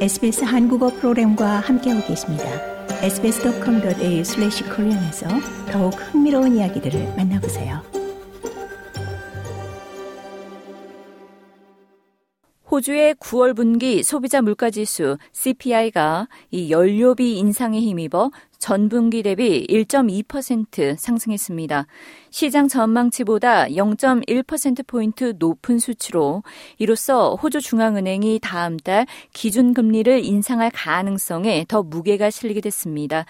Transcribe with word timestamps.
SBS 0.00 0.44
한국어 0.44 0.88
프로그램과 0.88 1.60
함께하고 1.60 2.06
계십니다. 2.06 2.44
sbs.com.au/korean에서 3.02 5.28
더욱 5.70 5.90
흥미로운 5.90 6.56
이야기들을 6.56 7.16
만나보세요. 7.18 7.82
호주의 12.70 13.14
9월 13.16 13.54
분기 13.54 14.02
소비자 14.02 14.40
물가지수 14.40 15.18
CPI가 15.32 16.28
이 16.50 16.70
연료비 16.70 17.36
인상에 17.36 17.78
힘입어 17.80 18.30
전분기 18.60 19.22
대비 19.22 19.66
1.2% 19.68 20.96
상승했습니다. 20.96 21.86
시장 22.30 22.68
전망치보다 22.68 23.68
0.1%포인트 23.68 25.34
높은 25.38 25.78
수치로 25.78 26.42
이로써 26.78 27.34
호주 27.34 27.62
중앙은행이 27.62 28.38
다음 28.40 28.76
달 28.76 29.06
기준금리를 29.32 30.24
인상할 30.24 30.70
가능성에 30.72 31.64
더 31.68 31.82
무게가 31.82 32.30
실리게 32.30 32.60
됐습니다. 32.60 33.24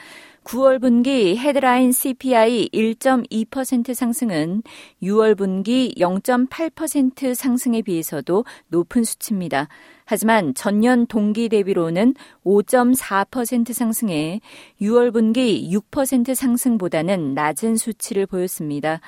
9월 0.45 0.80
분기 0.80 1.37
헤드라인 1.37 1.93
CPI 1.93 2.71
1.2% 2.73 3.95
상승은 3.95 4.62
6월 5.02 5.37
분기 5.37 5.95
0.8% 5.97 7.35
상승에 7.35 7.83
비해서도 7.83 8.45
높은 8.69 9.05
수치입니다. 9.05 9.69
하지만 10.11 10.55
전년 10.55 11.07
동기 11.07 11.49
대비로는 11.49 12.15
5.4% 12.45 13.73
상승해 13.73 14.41
6월 14.83 15.13
분기 15.13 15.71
6% 15.73 16.35
상승보다는 16.35 17.35
낮은 17.35 17.77
수치를 17.77 18.27
보였습니다. 18.27 18.99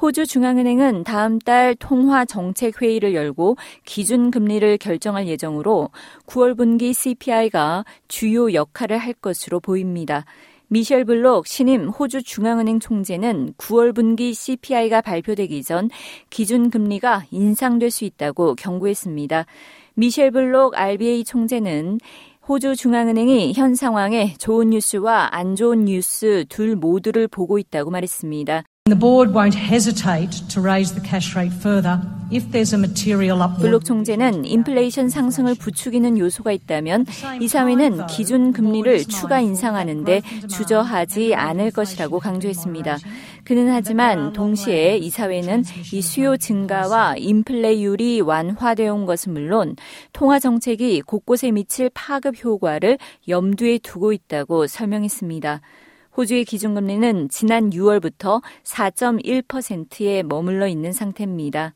호주 0.00 0.28
중앙은행은 0.28 1.02
다음 1.02 1.40
달 1.40 1.74
통화 1.74 2.24
정책 2.24 2.80
회의를 2.80 3.16
열고 3.16 3.56
기준 3.84 4.30
금리를 4.30 4.78
결정할 4.78 5.26
예정으로 5.26 5.90
9월 6.26 6.56
분기 6.56 6.92
CPI가 6.92 7.84
주요 8.06 8.52
역할을 8.52 8.96
할 8.96 9.12
것으로 9.12 9.58
보입니다. 9.58 10.24
미셸 10.74 11.04
블록 11.04 11.46
신임 11.46 11.88
호주 11.88 12.24
중앙은행 12.24 12.80
총재는 12.80 13.54
9월 13.58 13.94
분기 13.94 14.34
CPI가 14.34 15.02
발표되기 15.02 15.62
전 15.62 15.88
기준 16.30 16.68
금리가 16.68 17.26
인상될 17.30 17.92
수 17.92 18.04
있다고 18.04 18.56
경고했습니다. 18.56 19.46
미셸 19.94 20.32
블록 20.32 20.76
RBA 20.76 21.22
총재는 21.22 22.00
호주 22.48 22.74
중앙은행이 22.74 23.52
현 23.54 23.76
상황에 23.76 24.34
좋은 24.38 24.70
뉴스와 24.70 25.28
안 25.30 25.54
좋은 25.54 25.84
뉴스 25.84 26.44
둘 26.48 26.74
모두를 26.74 27.28
보고 27.28 27.60
있다고 27.60 27.92
말했습니다. 27.92 28.64
블록 33.56 33.86
총재는 33.86 34.44
인플레이션 34.44 35.08
상승을 35.08 35.54
부추기는 35.54 36.18
요소가 36.18 36.52
있다면 36.52 37.06
이사회는 37.40 38.06
기준 38.08 38.52
금리를 38.52 39.04
추가 39.04 39.40
인상하는데 39.40 40.20
주저하지 40.50 41.34
않을 41.34 41.70
것이라고 41.70 42.18
강조했습니다. 42.18 42.98
그는 43.44 43.72
하지만 43.72 44.34
동시에 44.34 44.98
이사회는 44.98 45.64
이 45.90 46.02
수요 46.02 46.36
증가와 46.36 47.14
인플레이율이 47.16 48.20
완화되어 48.20 48.92
온 48.92 49.06
것은 49.06 49.32
물론 49.32 49.76
통화 50.12 50.38
정책이 50.38 51.00
곳곳에 51.06 51.52
미칠 51.52 51.88
파급 51.94 52.34
효과를 52.44 52.98
염두에 53.28 53.78
두고 53.78 54.12
있다고 54.12 54.66
설명했습니다. 54.66 55.62
호주의 56.16 56.44
기준금리는 56.44 57.28
지난 57.28 57.70
6월부터 57.70 58.42
4.1%에 58.62 60.22
머물러 60.22 60.68
있는 60.68 60.92
상태입니다. 60.92 61.74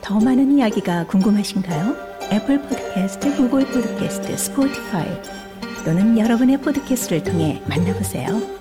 더 0.00 0.20
많은 0.20 0.56
이야기가 0.56 1.06
궁금하신가요? 1.08 1.96
애플 2.32 2.60
포드캐스트, 2.62 3.36
구글 3.36 3.66
포드캐스트, 3.66 4.36
스포티파이 4.36 5.06
또는 5.84 6.18
여러분의 6.18 6.60
포드캐스트를 6.60 7.24
통해 7.24 7.62
만나보세요. 7.68 8.58